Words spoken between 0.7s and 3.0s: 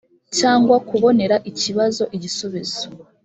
kubonera ikibazo igisubizo